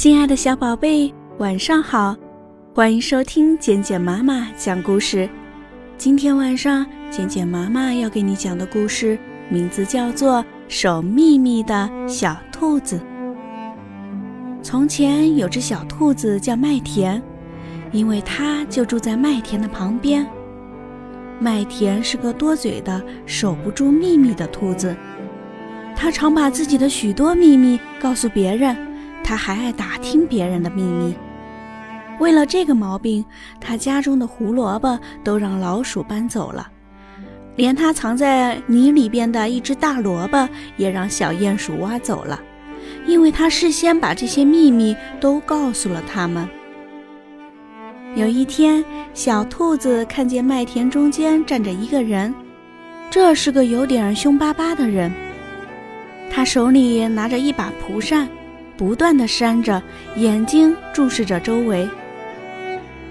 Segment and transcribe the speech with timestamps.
[0.00, 2.16] 亲爱的小宝贝，晚上好！
[2.74, 5.28] 欢迎收听简简妈妈讲故事。
[5.98, 9.18] 今天晚上，简简妈妈要给你讲的故事
[9.50, 12.98] 名字叫做《守秘密的小兔子》。
[14.62, 17.22] 从前有只小兔子叫麦田，
[17.92, 20.26] 因为它就住在麦田的旁边。
[21.38, 24.96] 麦田是个多嘴的、守不住秘密的兔子，
[25.94, 28.74] 它常把自己的许多秘密告诉别人。
[29.30, 31.14] 他还爱打听别人的秘密。
[32.18, 33.24] 为了这个毛病，
[33.60, 36.68] 他家中的胡萝卜都让老鼠搬走了，
[37.54, 42.42] 连他藏在泥里边的一只大萝卜也让小鼹鼠挖走了，
[43.06, 46.48] 因为他事先把这些秘密都告诉了他们。
[48.16, 48.84] 有一天，
[49.14, 52.34] 小兔子看见麦田中间站着一个人，
[53.12, 55.12] 这是个有点凶巴巴的人，
[56.32, 58.28] 他手里拿着一把蒲扇。
[58.80, 59.82] 不断的扇着，
[60.16, 61.86] 眼睛注视着周围。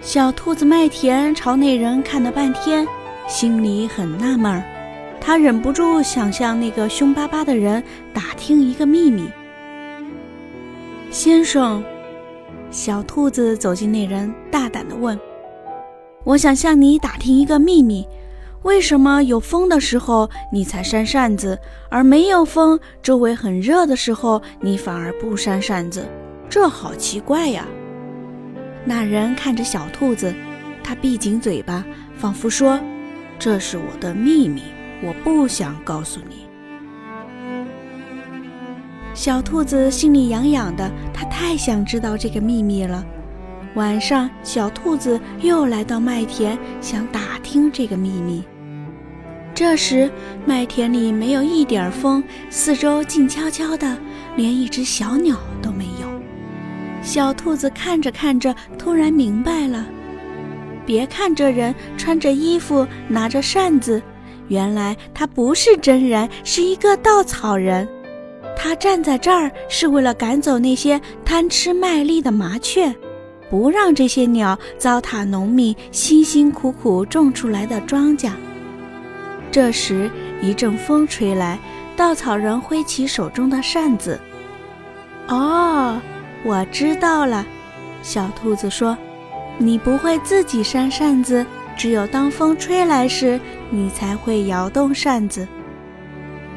[0.00, 2.86] 小兔子麦田朝那人看了半天，
[3.26, 4.62] 心里很纳闷儿。
[5.20, 7.82] 他忍不住想向那个凶巴巴的人
[8.14, 9.28] 打听一个秘密。
[11.10, 11.82] 先生，
[12.70, 15.18] 小兔子走进那人，大胆地问
[16.22, 18.06] ：“我想向你打听一个秘密。”
[18.66, 21.56] 为什么有风的时候你才扇扇子，
[21.88, 26.04] 而没有风、周围很热的时候你反而不扇扇子？
[26.50, 27.64] 这好奇怪呀！
[28.84, 30.34] 那人看着小兔子，
[30.82, 31.84] 他闭紧嘴巴，
[32.16, 32.76] 仿佛说
[33.38, 34.62] ：“这是我的秘密，
[35.00, 36.48] 我不想告诉你。”
[39.14, 43.06] 小兔子心里痒痒的，它太想知道这个秘密了。
[43.76, 48.42] 晚上，小兔子又来到麦田，想打听这个秘密。
[49.56, 50.10] 这时，
[50.44, 53.96] 麦田里没有一点风，四周静悄悄的，
[54.36, 56.06] 连一只小鸟都没有。
[57.00, 59.86] 小兔子看着看着，突然明白了：
[60.84, 64.02] 别看这人穿着衣服，拿着扇子，
[64.48, 67.88] 原来他不是真人，是一个稻草人。
[68.58, 72.94] 他站在这儿是为了赶走那些贪吃麦粒的麻雀，
[73.48, 78.30] 不让这些鸟糟蹋农民辛辛苦苦种出来的庄稼。
[79.56, 80.10] 这时，
[80.42, 81.58] 一阵风吹来，
[81.96, 84.20] 稻草人挥起手中的扇子。
[85.28, 85.98] 哦，
[86.44, 87.42] 我知道了，
[88.02, 88.94] 小兔子说
[89.56, 93.40] ：“你不会自己扇扇子，只有当风吹来时，
[93.70, 95.48] 你才会摇动扇子。”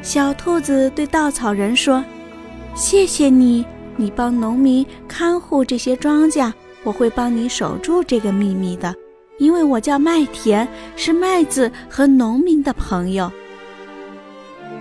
[0.02, 2.04] 小兔子对稻草人说
[2.76, 3.64] ：“谢谢你，
[3.96, 6.52] 你帮农民看护这些庄稼，
[6.84, 8.94] 我会帮你守住这个秘密的。”
[9.40, 13.32] 因为我叫麦田，是麦子和农民的朋友。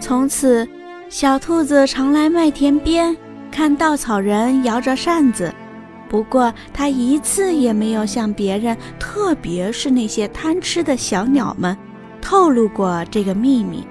[0.02, 0.68] 从此，
[1.08, 3.16] 小兔子常来麦田边
[3.50, 5.52] 看稻草人摇着扇子。
[6.10, 11.78] 不过，它一次也没有向别人，特别是那些贪吃的小鸟们，
[12.22, 13.88] 透露过这个秘密。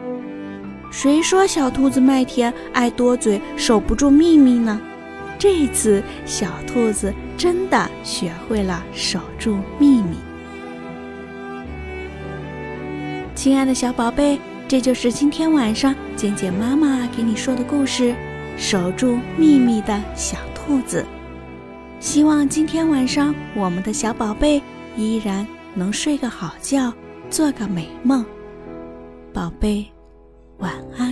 [0.91, 4.79] 谁说小兔子麦田爱多嘴，守不住秘密呢？
[5.39, 10.17] 这次，小兔子真的学会了守住秘密。
[13.39, 18.11] 亲爱的小宝贝，这就是今天晚上简简妈妈给你说的故事
[18.57, 21.03] 《守住秘密的小兔子》。
[22.05, 24.61] 希望今天晚上我们的小宝贝
[24.97, 26.93] 依然能睡个好觉，
[27.31, 28.27] 做个美梦。
[29.33, 29.87] 宝贝，
[30.59, 31.08] 晚安。